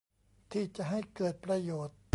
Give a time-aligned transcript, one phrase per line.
[0.51, 1.97] ที่จะให้เกิดประโยชน์